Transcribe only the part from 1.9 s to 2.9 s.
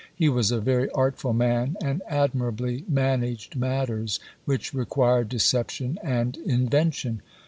admirably